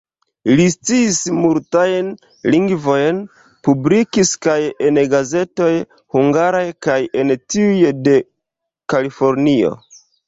[0.59, 2.07] Li sciis multajn
[2.55, 3.19] lingvojn,
[3.67, 4.57] publikis kaj
[4.89, 5.71] en gazetoj
[6.17, 8.19] hungaraj kaj en tiuj de
[8.95, 9.77] Kalifornio.